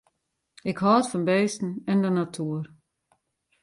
Ik 0.69 0.77
hâld 0.83 1.07
fan 1.11 1.25
bisten 1.29 1.71
en 1.91 1.97
de 2.03 2.09
natuer. 2.15 2.65